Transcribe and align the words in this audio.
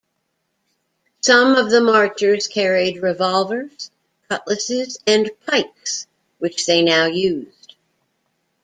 Some 1.21 1.53
of 1.53 1.69
the 1.69 1.79
marchers 1.79 2.47
carried 2.47 3.03
revolvers, 3.03 3.91
cutlasses 4.31 4.97
and 5.05 5.29
pikes 5.45 6.07
which 6.39 6.65
they 6.65 6.81
now 6.81 7.05
used. 7.05 7.75